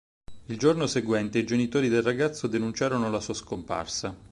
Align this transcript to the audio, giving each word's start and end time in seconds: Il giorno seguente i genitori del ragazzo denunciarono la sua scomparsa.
Il 0.45 0.57
giorno 0.57 0.87
seguente 0.87 1.37
i 1.37 1.45
genitori 1.45 1.87
del 1.87 2.01
ragazzo 2.01 2.47
denunciarono 2.47 3.07
la 3.11 3.19
sua 3.19 3.35
scomparsa. 3.35 4.17